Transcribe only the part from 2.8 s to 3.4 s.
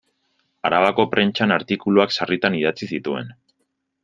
zituen.